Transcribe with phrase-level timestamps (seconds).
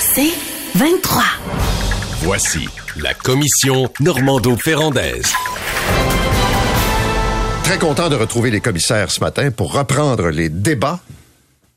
[0.00, 0.32] C'est
[0.74, 1.22] 23.
[2.22, 2.68] Voici
[3.00, 5.32] la commission Normando-Ferrandaise.
[7.62, 11.00] Très content de retrouver les commissaires ce matin pour reprendre les débats.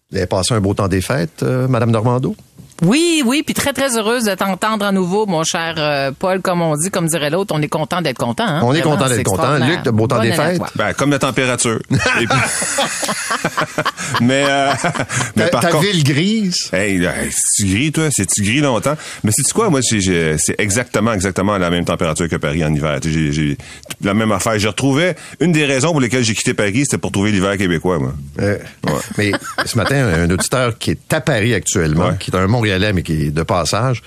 [0.09, 2.35] Vous avez passé un beau temps des fêtes, euh, Madame Normando?
[2.81, 6.61] Oui, oui, puis très, très heureuse de t'entendre à nouveau, mon cher euh, Paul, comme
[6.61, 7.53] on dit, comme dirait l'autre.
[7.55, 8.45] On est content d'être content.
[8.47, 8.61] Hein?
[8.63, 9.57] On est Vraiment, content d'être c'est content.
[9.57, 10.61] Luc, de beau temps Bonne des fêtes?
[10.75, 11.79] Ben, comme la température.
[11.89, 12.27] Puis-
[14.21, 14.71] mais, euh,
[15.35, 16.69] mais Ta, par ta contre, ville grise?
[16.73, 18.07] Hey, hey, c'est-tu gris, toi?
[18.11, 18.95] C'est-tu gris longtemps?
[19.23, 19.69] Mais c'est quoi?
[19.69, 22.99] Moi, c'est exactement, exactement la même température que Paris en hiver.
[23.01, 23.57] Tu sais, J'ai
[24.01, 24.57] la même affaire.
[24.57, 27.99] J'ai retrouvé une des raisons pour lesquelles j'ai quitté Paris, c'était pour trouver l'hiver québécois,
[27.99, 28.13] moi.
[28.39, 28.57] Euh,
[29.17, 29.31] Mais
[29.65, 32.15] ce matin, un auditeur qui est à Paris actuellement, Ouais.
[32.19, 34.01] qui est un Montréalais, mais qui est de passage,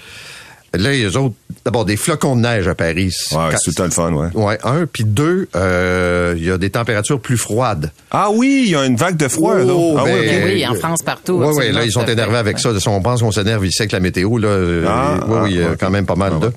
[0.72, 1.34] là, les autres,
[1.64, 3.14] d'abord, des flocons de neige à Paris.
[3.32, 4.28] Ouais, c'est tout le fun, ouais.
[4.34, 4.86] Ouais, un.
[4.86, 7.92] Puis deux, euh, il y a des températures plus froides.
[8.10, 9.64] Ah oui, il y a une vague de froid, là.
[9.72, 10.44] Oh, Ah oui, ben.
[10.44, 11.34] Oui, en France, partout.
[11.44, 12.70] Oui, oui, là, ils sont énervés avec ça.
[12.88, 14.36] On pense qu'on s'énerve ici avec la météo.
[14.38, 14.48] Là.
[14.48, 15.76] Euh, Ah, oui, ah, oui, il y a ok.
[15.78, 16.46] quand même pas mal Ah, de.
[16.46, 16.52] ouais.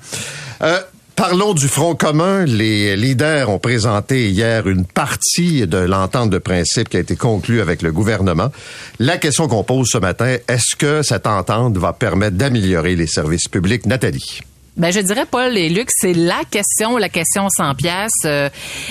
[0.63, 0.79] Euh,
[1.17, 2.45] Parlons du Front commun.
[2.45, 7.59] Les leaders ont présenté hier une partie de l'entente de principe qui a été conclue
[7.59, 8.51] avec le gouvernement.
[8.99, 13.47] La question qu'on pose ce matin, est-ce que cette entente va permettre d'améliorer les services
[13.47, 13.87] publics?
[13.87, 14.41] Nathalie.
[14.77, 18.11] Ben, je dirais, Paul et Luc, c'est la question, la question sans pièces.
[18.25, 18.47] euh,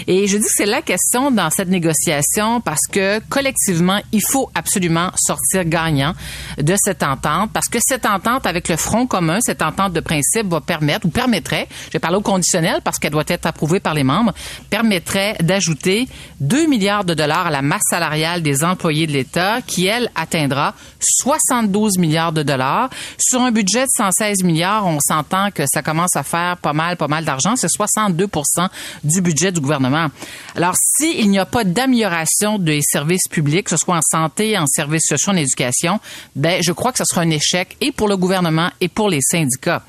[0.09, 4.51] et je dis que c'est la question dans cette négociation parce que collectivement, il faut
[4.57, 6.13] absolument sortir gagnant
[6.59, 10.49] de cette entente parce que cette entente avec le Front commun, cette entente de principe
[10.49, 13.95] va permettre ou permettrait, je vais parler au conditionnel parce qu'elle doit être approuvée par
[13.95, 14.33] les membres,
[14.69, 16.09] permettrait d'ajouter
[16.41, 20.75] 2 milliards de dollars à la masse salariale des employés de l'État qui, elle, atteindra
[20.99, 22.91] 72 milliards de dollars.
[23.19, 26.97] Sur un budget de 116 milliards, on s'entend que ça commence à faire pas mal,
[26.97, 27.55] pas mal d'argent.
[27.55, 28.69] C'est 62%
[29.05, 30.07] du budget du gouvernement.
[30.55, 34.67] Alors, s'il n'y a pas d'amélioration des services publics, que ce soit en santé, en
[34.67, 36.01] services sociaux, en éducation,
[36.35, 39.21] ben, je crois que ce sera un échec et pour le gouvernement et pour les
[39.21, 39.83] syndicats.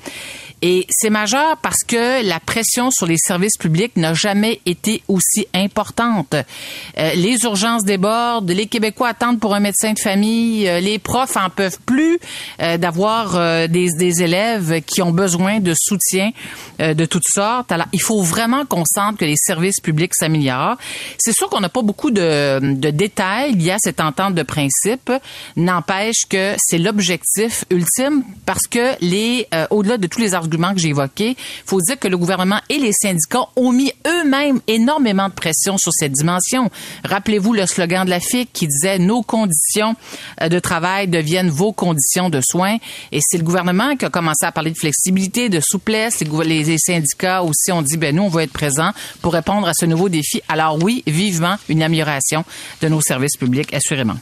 [0.60, 5.46] Et c'est majeur parce que la pression sur les services publics n'a jamais été aussi
[5.54, 6.34] importante.
[6.34, 11.36] Euh, les urgences débordent, les Québécois attendent pour un médecin de famille, euh, les profs
[11.36, 12.18] en peuvent plus
[12.60, 13.88] euh, d'avoir des,
[14.22, 16.30] élèves qui ont besoin de soutien
[16.78, 17.70] de toutes sortes.
[17.70, 20.76] Alors, il faut vraiment qu'on sente que les services publics s'améliorent.
[21.18, 25.12] C'est sûr qu'on n'a pas beaucoup de, de détails liés à cette entente de principe.
[25.56, 30.88] N'empêche que c'est l'objectif ultime parce que les, au-delà de tous les arguments que j'ai
[30.88, 35.78] évoqués, faut dire que le gouvernement et les syndicats ont mis eux-mêmes énormément de pression
[35.78, 36.70] sur cette dimension.
[37.04, 39.94] Rappelez-vous le slogan de la FIC qui disait nos conditions
[40.42, 42.76] euh, de travail deviennent vos conditions de soins.
[43.12, 46.20] Et c'est le gouvernement qui a commencé à parler de flexibilité, de souplesse.
[46.20, 48.92] Les syndicats aussi ont dit, ben nous, on va être présents
[49.22, 50.40] pour répondre à ce nouveau défi.
[50.48, 52.44] Alors oui, vivement une amélioration
[52.80, 54.16] de nos services publics, assurément.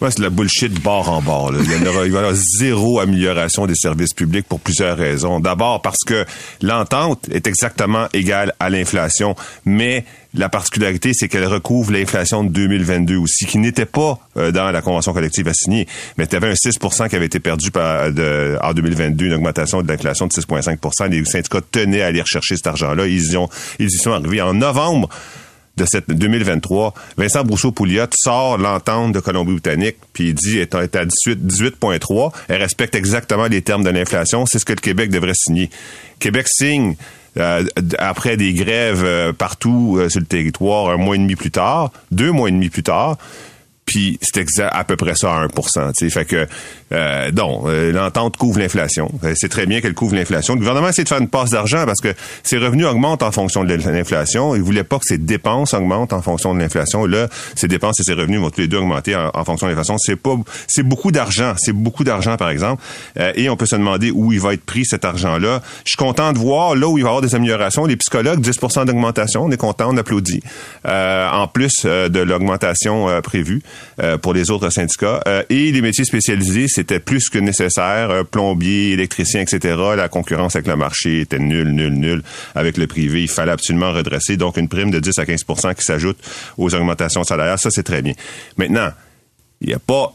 [0.00, 1.52] Ouais, c'est de la bullshit bord en bord.
[1.52, 1.60] là.
[1.62, 5.40] Il, y aura, y zéro amélioration des services publics pour plusieurs raisons.
[5.40, 6.24] D'abord parce que
[6.60, 10.04] l'entente est exactement égale à l'inflation, mais
[10.34, 14.82] la particularité, c'est qu'elle recouvre l'inflation de 2022 aussi, qui n'était pas euh, dans la
[14.82, 15.86] convention collective assignée.
[16.18, 19.80] Mais tu avais un 6% qui avait été perdu par, de, en 2022, une augmentation
[19.80, 23.06] de l'inflation de 6,5 Les syndicats tenaient à aller rechercher cet argent-là.
[23.06, 23.48] Ils y, ont,
[23.78, 25.08] ils y sont arrivés en novembre
[25.76, 30.94] de cette 2023, Vincent Brousseau-Pouliot sort l'entente de Colombie-Britannique, puis il dit, est à est
[30.96, 35.10] à 18 18,3, elle respecte exactement les termes de l'inflation, c'est ce que le Québec
[35.10, 35.70] devrait signer.
[36.18, 36.96] Québec signe
[37.36, 37.64] euh,
[37.98, 41.90] après des grèves euh, partout euh, sur le territoire un mois et demi plus tard,
[42.12, 43.18] deux mois et demi plus tard,
[43.84, 46.10] puis c'est exa- à peu près ça à 1 tu sais.
[46.10, 46.46] Fait que
[46.92, 49.10] euh, euh, l'entente couvre l'inflation.
[49.24, 50.54] Euh, c'est très bien qu'elle couvre l'inflation.
[50.54, 53.64] Le gouvernement essaie de faire une passe d'argent parce que ses revenus augmentent en fonction
[53.64, 54.54] de l'inflation.
[54.54, 57.06] Il voulait pas que ses dépenses augmentent en fonction de l'inflation.
[57.06, 59.96] Là ses dépenses et ses revenus vont tous les deux augmenter en, fonction de l'inflation.
[59.98, 60.36] C'est pas
[60.68, 61.54] c'est beaucoup d'argent.
[61.58, 62.82] C'est beaucoup d'argent par exemple.
[63.18, 65.90] Euh, et on peut se demander où il va être pris cet argent là je
[65.90, 67.86] suis content de voir là où il va y avoir des améliorations.
[67.86, 69.44] Les psychologues 10% d'augmentation.
[69.44, 70.42] On est content on applaudit.
[70.86, 73.62] Euh, en plus euh, de l'augmentation prévue
[74.00, 75.20] euh, pour les autres syndicats.
[75.26, 78.10] Euh, et les métiers spécialisés, c'était plus que nécessaire.
[78.10, 79.76] Euh, plombier, électricien, etc.
[79.96, 82.22] La concurrence avec le marché était nulle, nulle, nulle.
[82.54, 84.36] Avec le privé, il fallait absolument redresser.
[84.36, 85.44] Donc, une prime de 10 à 15
[85.76, 86.18] qui s'ajoute
[86.58, 88.14] aux augmentations salariales, ça, c'est très bien.
[88.56, 88.90] Maintenant,
[89.60, 90.14] il n'y a pas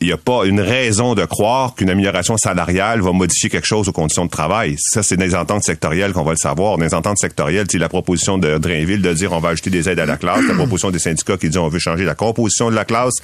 [0.00, 3.88] il n'y a pas une raison de croire qu'une amélioration salariale va modifier quelque chose
[3.88, 4.76] aux conditions de travail.
[4.78, 6.76] Ça, c'est les ententes sectorielles qu'on va le savoir.
[6.76, 9.98] Les ententes sectorielles, c'est la proposition de Drainville de dire on va ajouter des aides
[9.98, 12.76] à la classe, la proposition des syndicats qui dit on veut changer la composition de
[12.76, 13.14] la classe.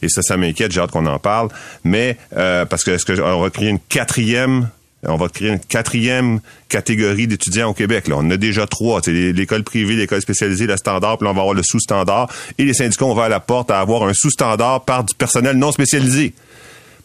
[0.00, 1.48] Et ça, ça m'inquiète, j'ai hâte qu'on en parle.
[1.84, 4.68] Mais euh, parce que est-ce qu'on va créer une quatrième
[5.08, 8.08] on va créer une quatrième catégorie d'étudiants au Québec.
[8.08, 8.16] Là.
[8.18, 9.00] On a déjà trois.
[9.06, 12.28] L'école privée, l'école spécialisée, le standard, puis là, on va avoir le sous-standard.
[12.58, 15.56] Et les syndicats, on va à la porte à avoir un sous-standard par du personnel
[15.56, 16.34] non spécialisé.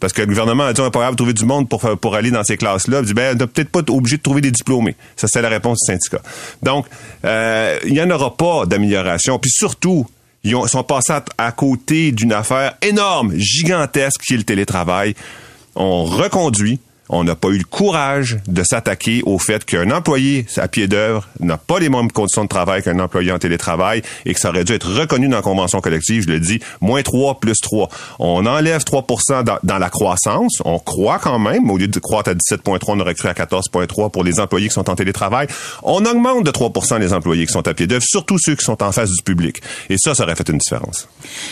[0.00, 2.32] Parce que le gouvernement a dit on n'est pas de trouver du monde pour, aller
[2.32, 3.00] dans ces classes-là.
[3.00, 4.96] Il dit ben, on n'est peut-être pas obligé de trouver des diplômés.
[5.14, 6.20] Ça, c'est la réponse du syndicat.
[6.60, 6.86] Donc,
[7.24, 9.38] euh, il n'y en aura pas d'amélioration.
[9.38, 10.08] Puis surtout,
[10.42, 15.14] ils ont, sont passés à côté d'une affaire énorme, gigantesque, qui est le télétravail.
[15.76, 20.68] On reconduit on n'a pas eu le courage de s'attaquer au fait qu'un employé à
[20.68, 24.40] pied d'œuvre n'a pas les mêmes conditions de travail qu'un employé en télétravail et que
[24.40, 27.58] ça aurait dû être reconnu dans la convention collective, je le dis, moins 3 plus
[27.60, 27.88] 3.
[28.18, 29.06] On enlève 3
[29.42, 33.00] dans, dans, la croissance, on croit quand même, au lieu de croître à 17,3, on
[33.00, 35.48] aurait cru à 14,3 pour les employés qui sont en télétravail.
[35.82, 38.82] On augmente de 3% les employés qui sont à pied d'œuvre, surtout ceux qui sont
[38.82, 39.60] en face du public.
[39.90, 41.08] Et ça, ça aurait fait une différence.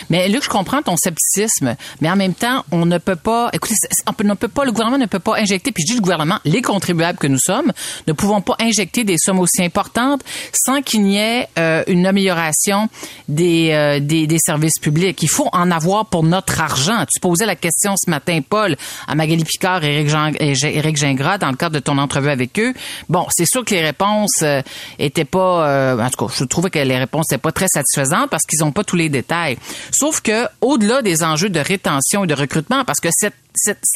[0.08, 3.74] Mais Luc, je comprends ton scepticisme, mais en même temps, on ne peut pas, écoutez,
[4.06, 6.62] on ne peut pas, le gouvernement ne peut pas puis je dis le gouvernement, les
[6.62, 7.72] contribuables que nous sommes,
[8.06, 10.22] ne pouvons pas injecter des sommes aussi importantes
[10.52, 12.88] sans qu'il n'y ait euh, une amélioration
[13.28, 15.22] des, euh, des, des, services publics.
[15.22, 17.04] Il faut en avoir pour notre argent.
[17.12, 18.76] Tu posais la question ce matin, Paul,
[19.06, 20.06] à Magali Picard et
[20.40, 22.72] Éric, Gingras dans le cadre de ton entrevue avec eux.
[23.08, 24.62] Bon, c'est sûr que les réponses euh,
[24.98, 28.44] étaient pas, en tout cas, je trouvais que les réponses n'étaient pas très satisfaisantes parce
[28.44, 29.58] qu'ils n'ont pas tous les détails.
[29.92, 33.34] Sauf que, au-delà des enjeux de rétention et de recrutement, parce que cette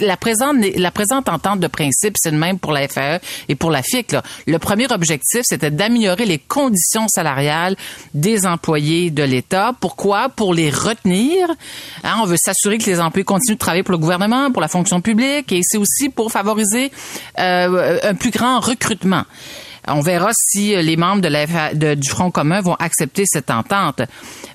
[0.00, 4.16] la présente, entente de principe, c'est le même pour la FAE et pour la FIC.
[4.46, 7.76] Le premier objectif, c'était d'améliorer les conditions salariales
[8.14, 9.72] des employés de l'État.
[9.81, 10.28] Pourquoi?
[10.28, 11.49] Pour les retenir.
[12.02, 14.69] Hein, on veut s'assurer que les employés continuent de travailler pour le gouvernement, pour la
[14.69, 16.90] fonction publique, et c'est aussi pour favoriser
[17.38, 19.25] euh, un plus grand recrutement.
[19.87, 24.00] On verra si les membres la du Front commun vont accepter cette entente.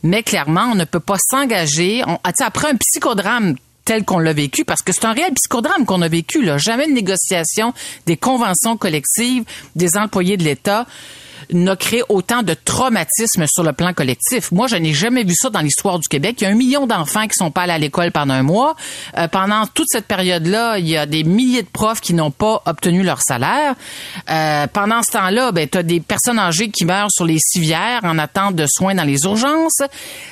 [0.04, 2.04] Mais clairement, on ne peut pas s'engager.
[2.24, 3.56] Après un psychodrame
[3.90, 6.44] tel qu'on l'a vécu, parce que c'est un réel psychodrame qu'on a vécu.
[6.44, 6.60] Là.
[6.60, 7.74] Jamais de négociation
[8.06, 9.46] des conventions collectives
[9.76, 10.86] des employés de l'État
[11.52, 14.52] n'a créé autant de traumatisme sur le plan collectif.
[14.52, 16.38] Moi, je n'ai jamais vu ça dans l'histoire du Québec.
[16.40, 18.76] Il y a un million d'enfants qui sont pas allés à l'école pendant un mois.
[19.18, 22.62] Euh, pendant toute cette période-là, il y a des milliers de profs qui n'ont pas
[22.66, 23.76] obtenu leur salaire.
[24.30, 28.02] Euh, pendant ce temps-là, ben, tu as des personnes âgées qui meurent sur les civières
[28.04, 29.82] en attente de soins dans les urgences.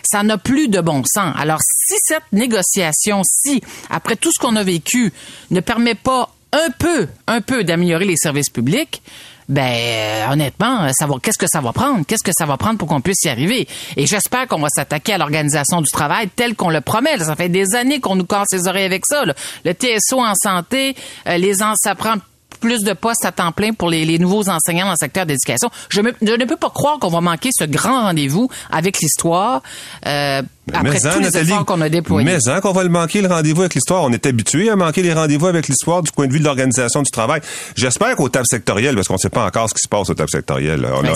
[0.03, 1.33] Ça n'a plus de bon sens.
[1.37, 5.13] Alors, si cette négociation-ci, après tout ce qu'on a vécu,
[5.51, 9.01] ne permet pas un peu, un peu d'améliorer les services publics,
[9.49, 12.05] ben euh, honnêtement, ça qu'est-ce que ça va prendre?
[12.05, 13.67] Qu'est-ce que ça va prendre pour qu'on puisse y arriver?
[13.95, 17.17] Et j'espère qu'on va s'attaquer à l'organisation du travail tel qu'on le promet.
[17.19, 19.23] Ça fait des années qu'on nous casse les oreilles avec ça.
[19.25, 20.95] Le TSO en santé,
[21.27, 22.15] euh, les ça prend
[22.59, 25.69] plus de postes à temps plein pour les, nouveaux enseignants dans le secteur d'éducation.
[25.89, 29.61] Je, ne peux pas croire qu'on va manquer ce grand rendez-vous avec l'histoire.
[30.05, 30.41] Euh,
[30.73, 32.25] après tous les efforts qu'on a déployés.
[32.25, 34.03] Mais hein, qu'on va le manquer le rendez-vous avec l'histoire.
[34.03, 37.01] On est habitué à manquer les rendez-vous avec l'histoire du point de vue de l'organisation
[37.01, 37.41] du travail.
[37.75, 40.13] J'espère qu'au table sectoriel, parce qu'on ne sait pas encore ce qui se passe au
[40.13, 40.81] table sectoriel.
[40.81, 41.13] Ben,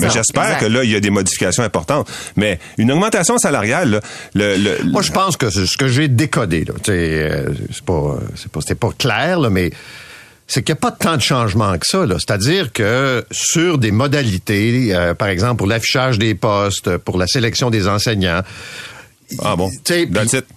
[0.00, 2.10] mais j'espère que là, il y a des modifications importantes.
[2.36, 4.00] Mais une augmentation salariale,
[4.34, 8.88] le, moi je pense que ce que j'ai décodé, là, euh, c'est pas, c'est pas,
[8.88, 9.70] pas clair, là, mais
[10.48, 12.04] c'est qu'il n'y a pas tant de changements que ça.
[12.08, 17.70] C'est-à-dire que sur des modalités, euh, par exemple pour l'affichage des postes, pour la sélection
[17.70, 18.42] des enseignants,
[19.40, 19.70] ah bon?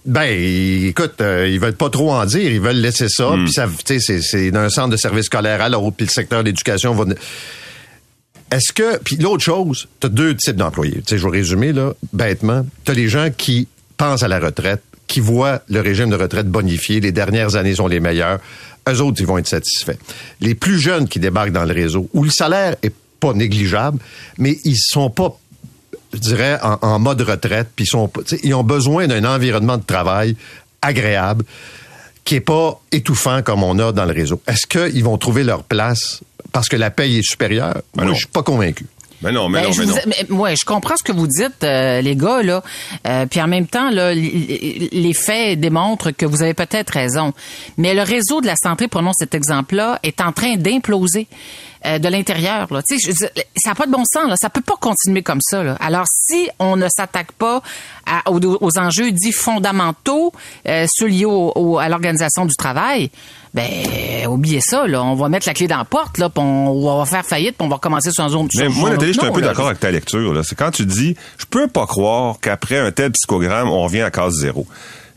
[0.06, 3.30] ben, écoute, euh, ils veulent pas trop en dire, ils veulent laisser ça.
[3.30, 3.44] Hmm.
[3.44, 3.68] Puis ça,
[3.98, 7.04] c'est d'un centre de service scolaire à l'autre, puis le secteur d'éducation va.
[8.50, 11.02] Est-ce que, puis l'autre chose, tu as deux types d'employés.
[11.06, 12.66] je vais résumer là, bêtement.
[12.84, 13.68] Tu as les gens qui
[13.98, 17.86] pensent à la retraite, qui voient le régime de retraite bonifié, les dernières années sont
[17.86, 18.40] les meilleures
[18.88, 19.98] eux autres, ils vont être satisfaits.
[20.40, 23.98] Les plus jeunes qui débarquent dans le réseau, où le salaire est pas négligeable,
[24.38, 25.38] mais ils sont pas
[26.12, 28.10] je dirais, en, mode retraite, puis ils, sont,
[28.42, 30.36] ils ont besoin d'un environnement de travail
[30.82, 31.44] agréable,
[32.24, 34.40] qui est pas étouffant comme on a dans le réseau.
[34.46, 36.20] Est-ce qu'ils vont trouver leur place
[36.52, 37.80] parce que la paye est supérieure?
[37.94, 38.86] Ben Moi, je suis pas convaincu.
[39.22, 40.40] Mais non, mais ben, non, mais non.
[40.40, 42.62] ouais, je comprends ce que vous dites, euh, les gars, là.
[43.06, 47.32] Euh, puis en même temps, là, les faits démontrent que vous avez peut-être raison.
[47.76, 51.28] Mais le réseau de la santé, prenons cet exemple-là, est en train d'imploser.
[51.84, 52.68] Euh, de l'intérieur.
[52.88, 53.12] Tu sais,
[53.56, 54.28] ça n'a pas de bon sens.
[54.28, 54.36] Là.
[54.40, 55.64] Ça peut pas continuer comme ça.
[55.64, 55.76] Là.
[55.80, 57.60] Alors, si on ne s'attaque pas
[58.26, 60.32] aux, enjeux dits fondamentaux,
[60.68, 63.10] euh, ceux liés à l'organisation du travail,
[63.54, 64.86] ben oubliez ça.
[64.86, 65.02] Là.
[65.02, 67.68] On va mettre la clé dans la porte, là, on, va faire faillite, puis on
[67.68, 68.48] va recommencer sur un zone.
[68.56, 70.44] Mais moi, Nathalie, je suis un peu d'accord avec ta lecture.
[70.44, 74.10] C'est quand tu dis, je peux pas croire qu'après un tel psychogramme, on revient à
[74.10, 74.66] case zéro.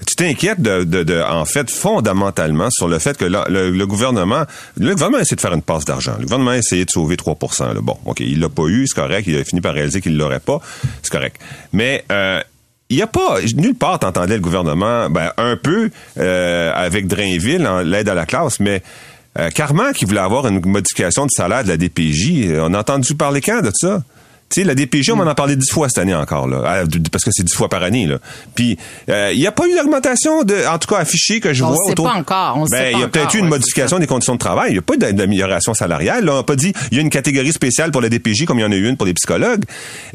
[0.06, 4.44] tu t'inquiètes de, de, de, en fait, fondamentalement sur le fait que là, le, gouvernement,
[4.77, 6.13] le gouvernement a essayé de faire une passe d'argent.
[6.18, 7.82] Le gouvernement a essayé de sauver 3% là.
[7.82, 9.25] Bon, OK, il l'a pas eu, c'est correct.
[9.27, 10.60] Il a fini par réaliser qu'il l'aurait pas.
[11.01, 11.39] C'est correct.
[11.72, 12.42] Mais, euh,
[12.89, 15.89] il n'y a pas, nulle part t'entendais le gouvernement, ben, un peu
[16.20, 18.84] euh, avec Drainville, l'aide à la classe, mais
[19.39, 23.15] euh, Carman qui voulait avoir une modification de salaire de la DPJ, on a entendu
[23.15, 24.04] parler quand de ça?
[24.50, 26.84] Tu sais, la DPJ, on m'en a parlé dix fois cette année encore, là, ah,
[27.12, 28.06] parce que c'est dix fois par année.
[28.06, 28.18] Là.
[28.54, 28.78] Puis,
[29.10, 31.72] euh, il n'y a pas eu d'augmentation, de, en tout cas affichée que je on
[31.72, 31.78] vois.
[31.88, 32.58] Sait pas encore.
[32.58, 34.70] On ben, il y a peut-être eu une modification des conditions de travail.
[34.70, 36.25] Il n'y a pas eu d'amélioration salariale.
[36.25, 36.34] Là.
[36.34, 38.62] On n'a pas dit il y a une catégorie spéciale pour la DPJ comme il
[38.62, 39.64] y en a eu une pour les psychologues.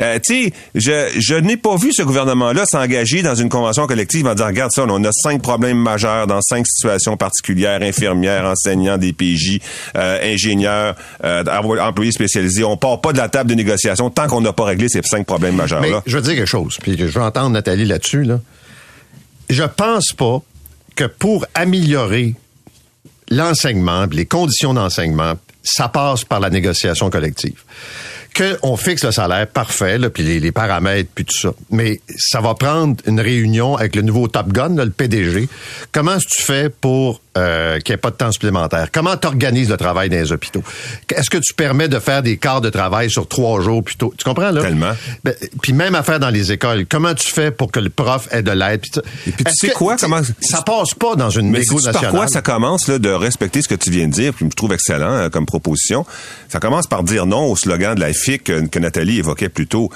[0.00, 4.26] Euh, tu sais, je, je n'ai pas vu ce gouvernement-là s'engager dans une convention collective
[4.26, 8.96] en disant regarde ça, on a cinq problèmes majeurs dans cinq situations particulières infirmières, enseignants,
[8.96, 9.60] DPJ,
[9.96, 10.94] euh, ingénieurs,
[11.24, 11.42] euh,
[11.80, 12.64] employés spécialisés.
[12.64, 15.56] On part pas de la table de négociation qu'on n'a pas réglé ces cinq problèmes
[15.56, 16.02] majeurs là.
[16.06, 18.24] je veux dire quelque chose, puis je veux entendre Nathalie là-dessus.
[18.24, 18.40] Là.
[19.48, 20.42] Je pense pas
[20.96, 22.34] que pour améliorer
[23.30, 27.62] l'enseignement, les conditions d'enseignement, ça passe par la négociation collective
[28.36, 31.52] qu'on fixe le salaire parfait, puis les, paramètres, puis tout ça.
[31.70, 35.48] Mais ça va prendre une réunion avec le nouveau Top Gun, le PDG.
[35.92, 38.88] Comment est-ce que tu fais pour euh, qu'il n'y ait pas de temps supplémentaire?
[38.92, 40.62] Comment tu organises le travail dans les hôpitaux?
[41.14, 44.12] Est-ce que tu permets de faire des quarts de travail sur trois jours plutôt?
[44.16, 44.62] Tu comprends, là?
[44.62, 44.92] Tellement.
[45.24, 46.86] Ben, puis même à faire dans les écoles.
[46.88, 48.84] Comment tu fais pour que le prof ait de l'aide?
[49.26, 49.96] Et puis tu sais quoi?
[49.96, 50.20] Comment...
[50.40, 51.92] Ça passe pas dans une Mais nationale.
[51.92, 54.54] Par quoi ça commence là, de respecter ce que tu viens de dire, puis je
[54.54, 56.04] trouve excellent euh, comme proposition.
[56.48, 59.66] Ça commence par dire non au slogan de la FIC que, que Nathalie évoquait plus
[59.66, 59.90] tôt.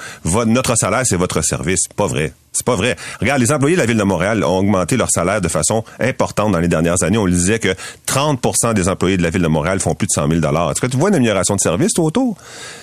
[0.45, 1.87] notre salaire, c'est votre service.
[1.95, 2.33] Pas vrai.
[2.55, 2.95] C'est pas vrai.
[3.19, 6.51] Regarde, les employés de la ville de Montréal ont augmenté leur salaire de façon importante
[6.51, 7.17] dans les dernières années.
[7.17, 7.75] On disait que
[8.07, 10.87] 30% des employés de la ville de Montréal font plus de 100 000 Est-ce que
[10.87, 12.37] tu vois une amélioration de service tout autour?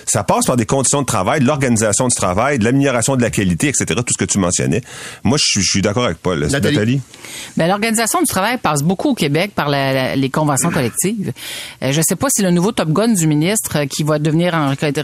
[0.05, 3.31] Ça passe par des conditions de travail, de l'organisation du travail, de l'amélioration de la
[3.31, 4.81] qualité, etc., tout ce que tu mentionnais.
[5.23, 6.39] Moi, je, suis d'accord avec Paul.
[6.39, 7.01] Nathalie?
[7.57, 11.33] Ben, l'organisation du travail passe beaucoup au Québec par les conventions collectives.
[11.81, 14.19] Euh, je ne sais pas si le nouveau Top Gun du ministre euh, qui va
[14.19, 14.53] devenir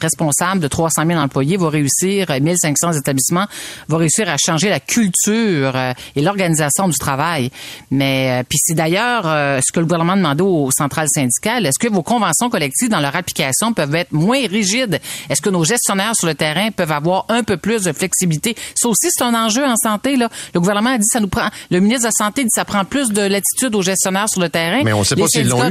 [0.01, 3.47] responsable de 300 000 employés va réussir, 1500 euh, établissements,
[3.88, 7.51] va réussir à changer la culture euh, et l'organisation du travail.
[7.91, 11.65] Mais euh, puis c'est d'ailleurs euh, ce que le gouvernement demandait aux centrales syndicales.
[11.65, 14.99] Est-ce que vos conventions collectives dans leur application peuvent être moins rigides?
[15.29, 18.55] Est-ce que nos gestionnaires sur le terrain peuvent avoir un peu plus de flexibilité?
[18.75, 20.29] Ça aussi c'est un enjeu en santé là.
[20.53, 21.47] Le gouvernement a dit ça nous prend.
[21.71, 24.49] Le ministre de la santé dit ça prend plus de latitude aux gestionnaires sur le
[24.49, 24.81] terrain.
[24.83, 25.69] Mais on sait pas s'ils l'ont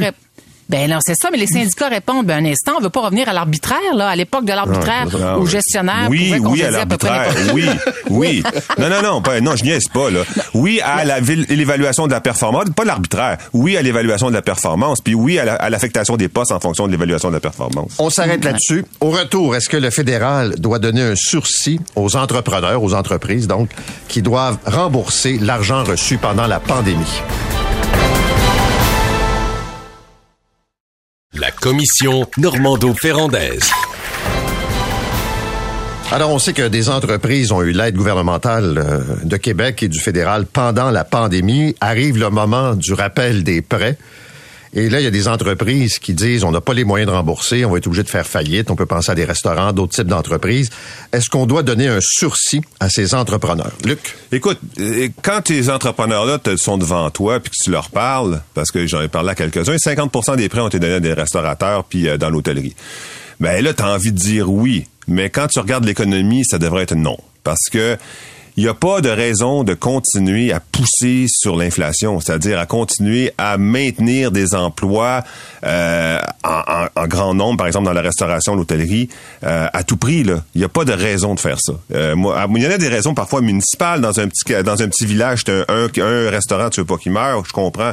[0.69, 3.29] ben non, c'est ça, mais les syndicats répondent, ben un instant, on veut pas revenir
[3.29, 5.07] à l'arbitraire, là, à l'époque de l'arbitraire,
[5.41, 7.67] où gestionnaire Oui, oui, à l'arbitraire, oui,
[8.11, 8.43] oui.
[8.79, 10.21] Non, non, non, pas, non, je niaise pas, là.
[10.55, 13.39] Oui à l'évaluation de la performance, pas l'arbitraire.
[13.53, 16.93] Oui à l'évaluation de la performance, puis oui à l'affectation des postes en fonction de
[16.93, 17.93] l'évaluation de la performance.
[17.99, 18.85] On s'arrête là-dessus.
[19.01, 23.71] Au retour, est-ce que le fédéral doit donner un sursis aux entrepreneurs, aux entreprises, donc,
[24.09, 27.23] qui doivent rembourser l'argent reçu pendant la pandémie?
[31.39, 33.71] La commission Normando-Ferrandaise.
[36.11, 40.01] Alors, on sait que des entreprises ont eu l'aide gouvernementale euh, de Québec et du
[40.01, 41.77] fédéral pendant la pandémie.
[41.81, 43.97] Arrive le moment du rappel des prêts.
[44.75, 47.17] Et là, il y a des entreprises qui disent on n'a pas les moyens de
[47.17, 48.71] rembourser, on va être obligé de faire faillite.
[48.71, 50.71] On peut penser à des restaurants, d'autres types d'entreprises.
[51.13, 53.73] Est-ce qu'on doit donner un sursis à ces entrepreneurs?
[53.85, 54.17] Luc?
[54.33, 58.87] Écoute, euh, quand ces entrepreneurs-là sont devant toi puis que tu leur parles, parce que
[58.87, 62.09] j'en ai parlé à quelques-uns, 50% des prêts ont été donnés à des restaurateurs puis
[62.09, 62.75] euh, dans l'hôtellerie.
[63.41, 64.87] Ben là, tu as envie de dire oui.
[65.07, 67.17] Mais quand tu regardes l'économie, ça devrait être non.
[67.43, 67.97] Parce que
[68.59, 73.33] il n'y a pas de raison de continuer à pousser sur l'inflation, c'est-à-dire à continuer
[73.39, 75.23] à maintenir des emplois
[75.65, 79.11] euh, en, grand nombre, par exemple dans la restauration, l'hôtellerie,
[79.45, 80.25] euh, à tout prix.
[80.57, 81.75] Il n'y a pas de raison de faire ça.
[81.95, 85.07] Euh, il y en a des raisons parfois municipales dans un petit dans un petit
[85.07, 87.93] village, un, un, restaurant, tu veux pas qu'il meure, je comprends,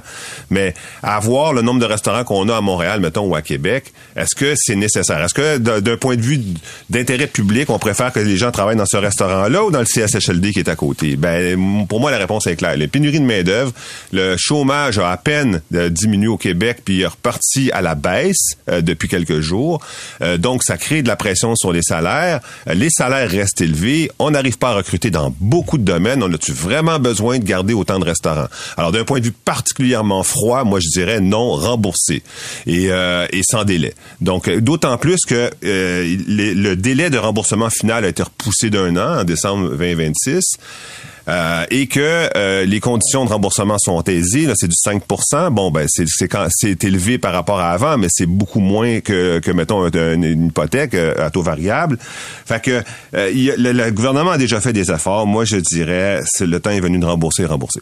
[0.50, 4.34] mais avoir le nombre de restaurants qu'on a à Montréal, mettons, ou à Québec, est-ce
[4.34, 5.22] que c'est nécessaire?
[5.22, 6.41] Est-ce que d'un point de vue
[6.89, 10.54] d'intérêt public, on préfère que les gens travaillent dans ce restaurant-là ou dans le CSHLD
[10.59, 11.15] est à côté?
[11.15, 12.75] Ben, pour moi, la réponse est claire.
[12.75, 13.74] Les pénuries de main-d'œuvre,
[14.12, 17.95] le chômage a à peine euh, diminué au Québec, puis il est reparti à la
[17.95, 19.81] baisse euh, depuis quelques jours.
[20.21, 22.39] Euh, donc, ça crée de la pression sur les salaires.
[22.67, 24.12] les salaires restent élevés.
[24.19, 26.24] On n'arrive pas à recruter dans beaucoup de domaines.
[26.24, 28.47] On a-tu vraiment besoin de garder autant de restaurants?
[28.77, 32.24] Alors, d'un point de vue particulièrement froid, moi, je dirais non remboursé
[32.67, 32.89] et
[33.50, 33.93] sans délai.
[34.21, 39.24] Donc, d'autant plus que le délai de remboursement final a été repoussé d'un an en
[39.24, 40.44] décembre 2026.
[41.27, 45.87] Euh, et que euh, les conditions de remboursement sont aisées, c'est du 5% Bon, ben
[45.87, 51.25] c'est élevé par rapport à avant, mais c'est beaucoup moins que, mettons une, hypothèque euh,
[51.25, 51.97] à taux variable.
[51.99, 52.83] Fait que
[53.13, 55.25] le, gouvernement a déjà fait des efforts.
[55.25, 57.81] Moi, je dirais, c'est le temps est venu de rembourser, rembourser.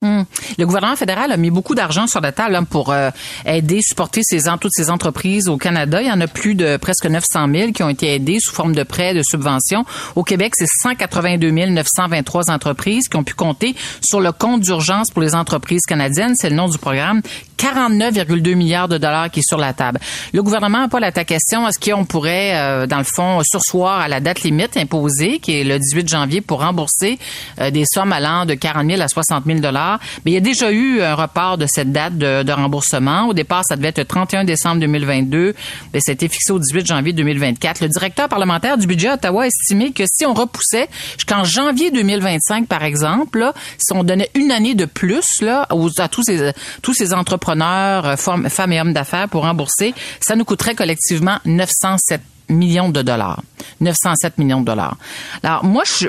[0.00, 0.22] Hmm.
[0.58, 3.10] Le gouvernement fédéral a mis beaucoup d'argent sur la table hein, pour euh,
[3.44, 6.00] aider, supporter ces, toutes ces entreprises au Canada.
[6.00, 8.76] Il y en a plus de presque 900 000 qui ont été aidées sous forme
[8.76, 9.84] de prêts, de subventions.
[10.14, 15.20] Au Québec, c'est 182 923 entreprises qui ont pu compter sur le compte d'urgence pour
[15.20, 16.34] les entreprises canadiennes.
[16.36, 17.20] C'est le nom du programme
[17.58, 19.98] 49,2 milliards de dollars qui est sur la table.
[20.32, 21.66] Le gouvernement pas la ta question.
[21.66, 25.64] Est-ce qu'on pourrait, euh, dans le fond, sursoir à la date limite imposée, qui est
[25.64, 27.18] le 18 janvier, pour rembourser
[27.60, 29.87] euh, des sommes allant de 40 000 à 60 000 dollars?
[30.24, 33.28] Mais il y a déjà eu un report de cette date de, remboursement.
[33.28, 35.54] Au départ, ça devait être le 31 décembre 2022.
[35.94, 37.80] Mais été fixé au 18 janvier 2024.
[37.80, 42.66] Le directeur parlementaire du budget Ottawa a estimé que si on repoussait jusqu'en janvier 2025,
[42.66, 45.66] par exemple, si on donnait une année de plus là,
[45.98, 46.52] à tous ces,
[46.82, 51.38] tous ces entrepreneurs entrepreneurs, euh, femmes et hommes d'affaires pour rembourser, ça nous coûterait collectivement
[51.44, 53.42] 907 millions de dollars.
[53.80, 54.96] 907 millions de dollars.
[55.42, 56.08] Alors moi, je,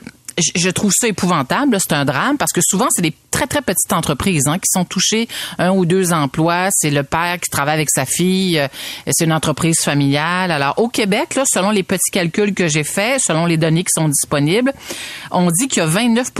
[0.55, 1.77] je trouve ça épouvantable.
[1.79, 4.86] C'est un drame parce que souvent, c'est des très, très petites entreprises hein, qui sont
[4.86, 6.69] touchées un ou deux emplois.
[6.71, 8.59] C'est le père qui travaille avec sa fille.
[8.59, 8.67] Euh,
[9.07, 10.51] c'est une entreprise familiale.
[10.51, 13.93] Alors, au Québec, là, selon les petits calculs que j'ai faits, selon les données qui
[13.93, 14.74] sont disponibles,
[15.31, 16.31] on dit qu'il y a 29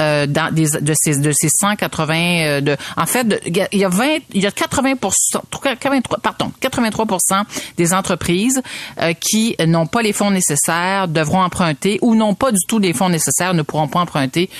[0.00, 2.14] euh, dans des, de, ces, de ces 180...
[2.14, 4.94] Euh, de, en fait, il y a 20, il y a 80
[5.60, 7.44] 83, pardon, 83%
[7.76, 8.62] des entreprises
[9.20, 13.08] qui n'ont pas les fonds nécessaires, devront emprunter ou n'ont pas du tout les fonds
[13.08, 14.50] nécessaires ne pourront pas emprunter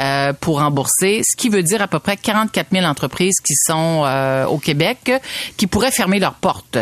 [0.00, 4.02] euh, pour rembourser, ce qui veut dire à peu près 44 000 entreprises qui sont
[4.04, 5.12] euh, au Québec
[5.56, 6.78] qui pourraient fermer leurs portes.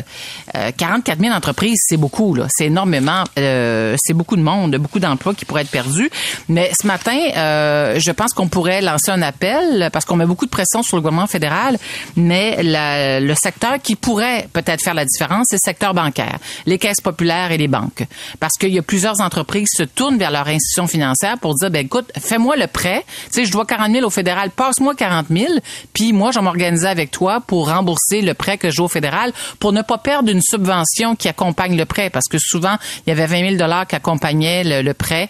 [0.52, 2.46] 44 euh, 000 entreprises, c'est beaucoup, là.
[2.50, 6.10] C'est énormément, c'est beaucoup de monde, beaucoup d'emplois qui pourraient être perdus.
[6.48, 10.50] Mais ce matin, je pense qu'on pourrait lancer un appel parce qu'on met beaucoup de
[10.50, 11.78] pression sur le gouvernement fédéral,
[12.16, 17.00] mais le secteur qui pourrait peut-être faire la différence, c'est le secteur bancaire, les caisses
[17.00, 18.06] populaires et les banques.
[18.40, 21.70] Parce qu'il y a plusieurs entreprises qui se tournent vers leur institution financière pour dire,
[21.70, 23.04] ben écoute, fais-moi le prêt.
[23.26, 24.10] Tu sais, je dois 40 000 au
[24.56, 25.46] passe-moi 40 000,
[25.92, 28.88] puis moi, je vais m'organiser avec toi pour rembourser le prêt que je dois au
[28.88, 33.10] fédéral pour ne pas perdre une subvention qui accompagne le prêt, parce que souvent, il
[33.10, 35.28] y avait 20 000 dollars qui accompagnaient le, prêt,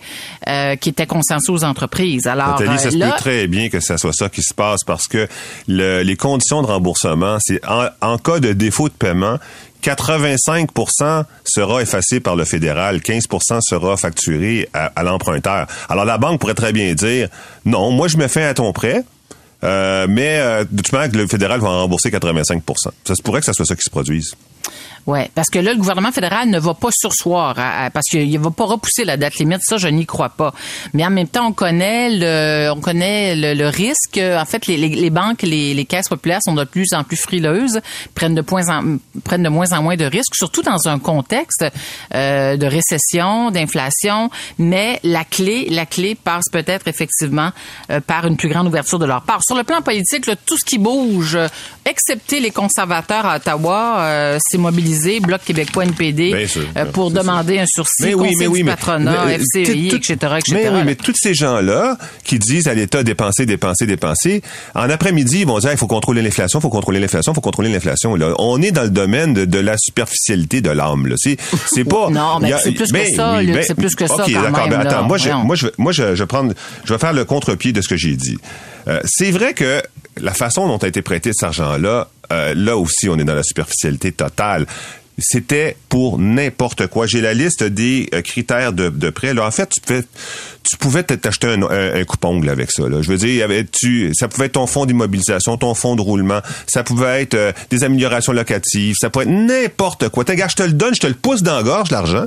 [0.49, 2.27] euh, qui était consensuel aux entreprises.
[2.27, 5.09] Alors, Nathalie, ça se peut très bien que ça soit ça qui se passe parce
[5.09, 5.29] que
[5.69, 9.39] les conditions de remboursement, c'est en cas de défaut de paiement,
[9.83, 15.67] 85% sera effacé par le fédéral, 15% sera facturé à, l'emprunteur.
[15.89, 17.29] Alors la banque pourrait très bien dire
[17.65, 19.05] non, moi je me fais à ton prêt.
[19.65, 22.63] Euh, mais euh, de le fédéral va en rembourser 85%
[23.05, 24.35] Ça se pourrait que ça soit ça qui se produise.
[25.07, 27.55] Ouais, parce que là, le gouvernement fédéral ne va pas sursoir,
[27.93, 29.61] parce qu'il ne va pas repousser la date limite.
[29.63, 30.55] Ça, je n'y crois pas.
[30.93, 34.19] Mais en même temps, on connaît le, on connaît le, risque.
[34.19, 37.81] En fait, les, banques, les, les, caisses populaires sont de plus en plus frileuses,
[38.15, 41.65] prennent de, en, prennent de moins en moins de risques, surtout dans un contexte
[42.15, 44.31] euh, de récession, d'inflation.
[44.59, 47.51] Mais la clé, la clé passe peut-être effectivement
[47.91, 49.43] euh, par une plus grande ouverture de leur part.
[49.43, 51.37] Sur le plan politique, tout ce qui bouge,
[51.85, 57.65] excepté les conservateurs à Ottawa, euh, c'est mobilisé Bloc québécois NPD, euh, pour demander un
[57.67, 60.43] sursis, mais oui, mais oui, patronat, FCI, etc., etc.
[60.53, 64.43] Mais oui, mais tous ces gens-là qui disent à l'État dépenser, dépenser, dépenser,
[64.75, 67.41] en après-midi, ils vont dire il faut contrôler l'inflation, il faut contrôler l'inflation, il faut
[67.41, 68.15] contrôler l'inflation.
[68.39, 71.15] On est dans le domaine de, la superficialité de l'âme.
[71.17, 72.11] C'est, c'est pas.
[72.11, 73.43] non, mais c'est plus, que ça.
[73.43, 74.25] Ben, c'est plus que ça.
[74.25, 74.69] Ok, d'accord.
[74.69, 76.53] Ben, attends, moi, je, moi, je, moi, je, je, prendre,
[76.85, 78.37] je vais faire le contre-pied de ce que j'ai dit.
[78.89, 79.81] Euh, c'est vrai que
[80.21, 83.43] la façon dont a été prêté cet argent-là, euh, là aussi, on est dans la
[83.43, 84.67] superficialité totale
[85.19, 87.07] c'était pour n'importe quoi.
[87.07, 89.39] J'ai la liste des euh, critères de, prêt.
[89.39, 92.85] En fait, tu pouvais, t'acheter un, un, avec ça.
[93.01, 93.47] Je veux dire,
[94.15, 97.85] ça pouvait être ton fonds d'immobilisation, ton fonds de roulement, ça pouvait être euh, des
[97.85, 100.25] améliorations locatives, ça pouvait être n'importe quoi.
[100.25, 102.25] T'as je te le donne, je te le pousse dans la gorge, l'argent.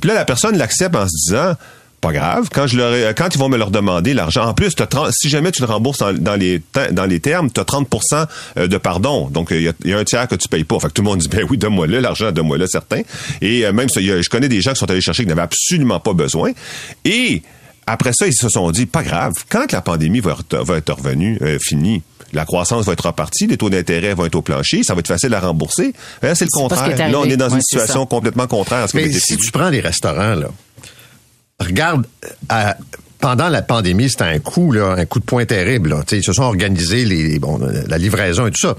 [0.00, 1.54] Puis là, la personne l'accepte en se disant,
[2.00, 2.48] pas grave.
[2.52, 4.74] Quand je leur quand ils vont me leur demander l'argent, en plus,
[5.10, 7.88] si jamais tu le rembourses dans, les dans les termes, tu as 30
[8.56, 9.28] de pardon.
[9.28, 10.78] Donc il y, a, un tiers que tu payes pas.
[10.80, 13.02] Fait que tout le monde dit ben oui, donne-moi là l'argent, donne-moi là certain.
[13.40, 16.00] Et euh, même ça, je connais des gens qui sont allés chercher qui n'avaient absolument
[16.00, 16.52] pas besoin.
[17.04, 17.42] Et
[17.86, 19.34] après ça, ils se sont dit pas grave.
[19.48, 20.36] Quand la pandémie va,
[20.76, 24.42] être revenue, euh, finie, la croissance va être repartie, les taux d'intérêt vont être au
[24.42, 25.94] plancher, ça va être facile à rembourser.
[26.22, 26.96] C'est le contraire.
[27.10, 29.80] Là, on est dans une situation complètement contraire à ce Mais si tu prends les
[29.80, 30.48] restaurants là
[31.60, 32.06] regarde,
[32.52, 32.72] euh,
[33.20, 35.90] pendant la pandémie, c'était un coup, là, un coup de poing terrible.
[35.90, 36.02] Là.
[36.12, 38.76] Ils se sont organisés les, bon, la livraison et tout ça.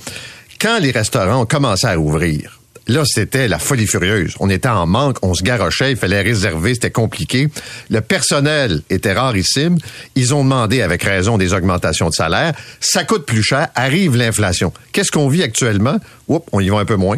[0.60, 2.59] Quand les restaurants ont commencé à ouvrir,
[2.90, 4.36] là, c'était la folie furieuse.
[4.40, 7.48] On était en manque, on se garochait, il fallait réserver, c'était compliqué.
[7.90, 9.78] Le personnel était rarissime.
[10.16, 12.54] Ils ont demandé, avec raison, des augmentations de salaire.
[12.80, 13.68] Ça coûte plus cher.
[13.76, 14.74] Arrive l'inflation.
[14.92, 15.98] Qu'est-ce qu'on vit actuellement?
[16.28, 17.18] Oups, on y va un peu moins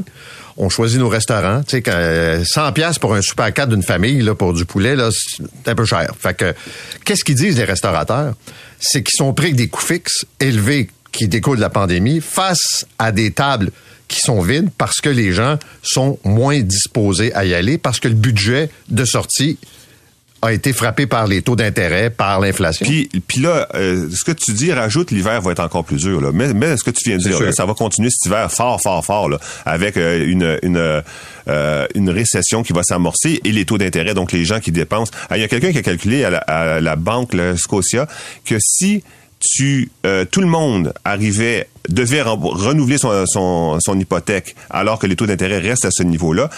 [0.57, 1.63] on choisit nos restaurants.
[1.63, 4.95] Tu sais, 100 pièces pour un super à 4 d'une famille, là, pour du poulet,
[4.95, 6.13] là, c'est un peu cher.
[6.19, 6.53] Fait que,
[7.03, 8.36] qu'est-ce qu'ils disent les restaurateurs?
[8.81, 12.86] c'est qu'ils sont pris avec des coûts fixes élevés qui découlent de la pandémie face
[12.97, 13.71] à des tables
[14.12, 18.10] qui sont vides parce que les gens sont moins disposés à y aller, parce que
[18.10, 19.58] le budget de sortie
[20.41, 22.86] a été frappé par les taux d'intérêt, par l'inflation.
[22.86, 26.19] Puis, puis là, euh, ce que tu dis, rajoute, l'hiver va être encore plus dur.
[26.19, 26.32] Là.
[26.34, 28.82] Mais, mais ce que tu viens de dire, là, ça va continuer cet hiver fort,
[28.82, 31.04] fort, fort, là, avec euh, une, une,
[31.47, 35.12] euh, une récession qui va s'amorcer et les taux d'intérêt, donc les gens qui dépensent.
[35.30, 38.08] Ah, il y a quelqu'un qui a calculé à la, à la banque, la Scotia,
[38.43, 39.04] que si
[40.06, 45.86] euh, tout le monde arrivait devait renouveler son, hypothèque alors que les taux d'intérêt restent
[45.86, 46.49] à ce niveau-là,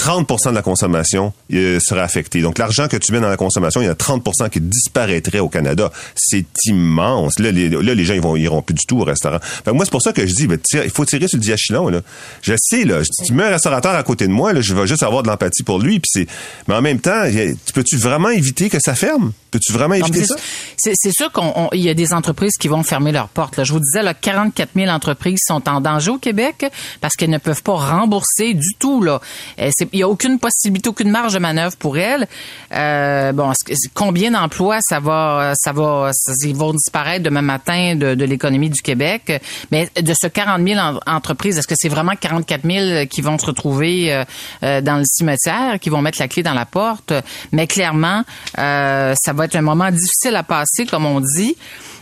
[0.00, 2.40] 30% de la consommation euh, serait affectée.
[2.40, 5.48] Donc, l'argent que tu mets dans la consommation, il y a 30% qui disparaîtrait au
[5.48, 5.92] Canada.
[6.14, 7.38] C'est immense.
[7.38, 9.38] Là les, là, les gens, ils vont, iront plus du tout au restaurant.
[9.66, 12.00] moi, c'est pour ça que je dis, ben, il faut tirer sur le diachylon, là.
[12.40, 13.02] Je sais, là.
[13.04, 15.28] Si tu mets un restaurateur à côté de moi, là, je vais juste avoir de
[15.28, 16.00] l'empathie pour lui.
[16.00, 16.26] Puis c'est,
[16.66, 19.32] mais en même temps, tu peux-tu vraiment éviter que ça ferme?
[19.50, 20.36] Peux-tu vraiment éviter ça?
[20.76, 23.56] C'est sûr qu'il y a des entreprises qui vont fermer leurs portes.
[23.56, 23.64] Là.
[23.64, 26.66] Je vous disais, là, 44 000 entreprises sont en danger au Québec
[27.00, 29.02] parce qu'elles ne peuvent pas rembourser du tout.
[29.02, 29.20] Là.
[29.58, 32.26] Euh, il n'y a aucune possibilité, aucune marge de manœuvre pour elles.
[32.72, 33.52] Euh, bon,
[33.94, 36.10] combien d'emplois ça va, ça va,
[36.44, 39.40] ils vont disparaître demain matin de, de l'économie du Québec?
[39.70, 43.46] Mais de ce 40 000 entreprises, est-ce que c'est vraiment 44 000 qui vont se
[43.46, 44.24] retrouver euh,
[44.62, 47.12] euh, dans le cimetière, qui vont mettre la clé dans la porte?
[47.52, 48.22] Mais clairement,
[48.58, 51.56] euh, ça va être un moment difficile à passer, comme on dit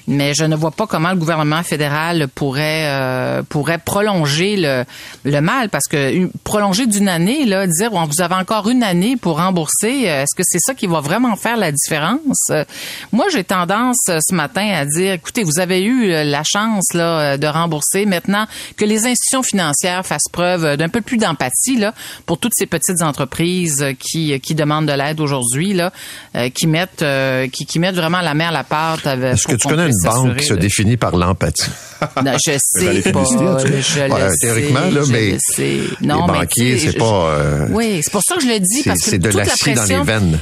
[0.09, 4.85] mais je ne vois pas comment le gouvernement fédéral pourrait euh, pourrait prolonger le,
[5.25, 9.17] le mal parce que prolonger d'une année là dire on vous avez encore une année
[9.19, 12.51] pour rembourser euh, est-ce que c'est ça qui va vraiment faire la différence?
[13.13, 17.37] Moi j'ai tendance euh, ce matin à dire écoutez vous avez eu la chance là
[17.37, 18.07] de rembourser.
[18.07, 18.47] Maintenant
[18.79, 21.93] que les institutions financières fassent preuve d'un peu plus d'empathie là
[22.25, 25.93] pour toutes ces petites entreprises qui qui demandent de l'aide aujourd'hui là
[26.55, 27.05] qui mettent
[27.53, 30.37] qui, qui mettent vraiment la main à la pâte avec, Est-ce que tu connais banque
[30.37, 31.71] qui se définit par l'empathie.
[32.25, 33.25] Non, je sais pas.
[33.25, 35.37] Je, théoriquement, là, mais
[36.01, 37.05] non, les banquiers, c'est pas.
[37.05, 39.85] Euh, oui, c'est pour ça que je le dis parce que c'est de l'acier dans
[39.85, 40.39] les veines.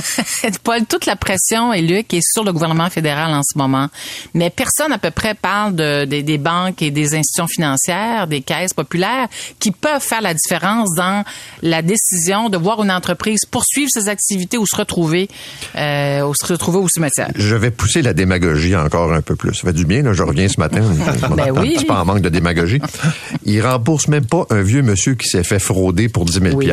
[0.64, 3.88] Paul, toute la pression, et Luc, est sur le gouvernement fédéral en ce moment.
[4.34, 8.74] Mais personne à peu près parle de, des banques et des institutions financières, des caisses
[8.74, 9.28] populaires,
[9.58, 11.24] qui peuvent faire la différence dans
[11.62, 15.28] la décision de voir une entreprise poursuivre ses activités ou se retrouver,
[15.76, 17.30] euh, ou se retrouver au cimetière.
[17.34, 19.54] Je vais pousser la démagogie encore un peu plus.
[19.54, 20.82] Ça fait du bien, là, je reviens ce matin.
[21.36, 21.84] ben oui.
[21.86, 22.80] pas en manque de démagogie.
[23.44, 26.68] Il rembourse même pas un vieux monsieur qui s'est fait frauder pour 10 000 oui,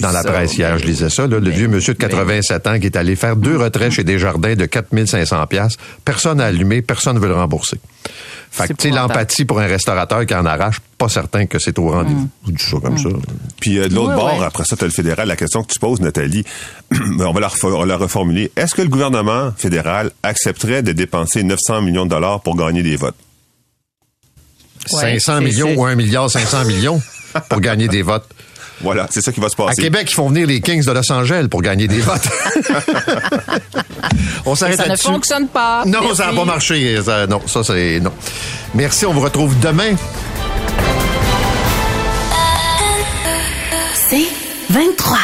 [0.00, 1.98] Dans la presse hier, je lisais ça, là, le vieux monsieur de
[2.30, 5.76] 87 ans qui est allé faire deux retraits chez Desjardins de 4500 pièces.
[6.04, 7.78] Personne n'a allumé, personne ne veut le rembourser.
[8.52, 11.78] Fait que, tu sais, l'empathie pour un restaurateur qui en arrache, pas certain que c'est
[11.78, 12.28] au rendez-vous.
[12.46, 12.52] Mm.
[12.52, 13.08] Du ça comme ça.
[13.60, 15.28] Puis euh, de l'autre bord, après ça, tu as le fédéral.
[15.28, 16.44] La question que tu poses, Nathalie,
[16.92, 18.50] on va la, la reformuler.
[18.56, 22.96] Est-ce que le gouvernement fédéral accepterait de dépenser 900 millions de dollars pour gagner des
[22.96, 23.16] votes?
[24.86, 27.00] 500 millions ou 1 milliard 500 millions
[27.48, 28.28] pour gagner des votes?
[28.82, 29.80] Voilà, c'est ça qui va se passer.
[29.80, 32.28] À Québec, ils font venir les Kings de Los Angeles pour gagner des votes.
[34.46, 35.84] on s'arrête Ça ne fonctionne pas.
[35.86, 36.98] Non, ça n'a pas marché.
[37.28, 38.12] non, ça c'est non.
[38.74, 39.94] Merci, on vous retrouve demain.
[44.08, 44.26] C'est
[44.70, 45.18] 23.